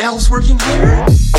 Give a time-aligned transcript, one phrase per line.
[0.00, 1.29] elves working here?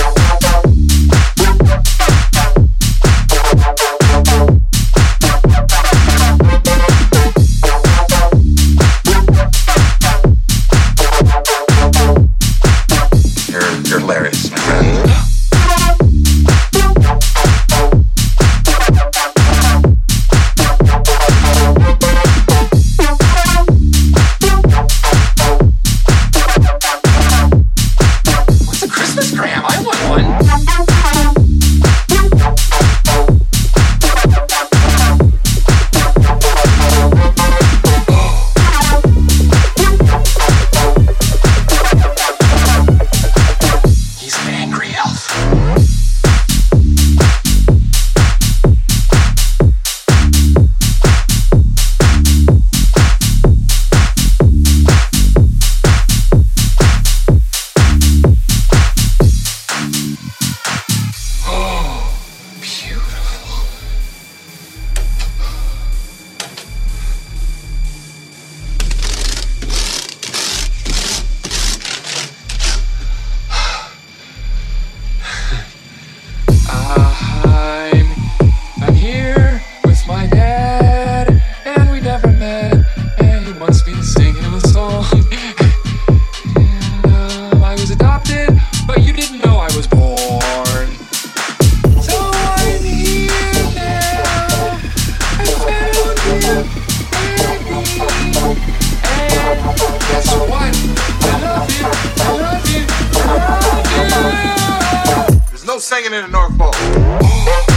[106.13, 107.70] in the North Pole.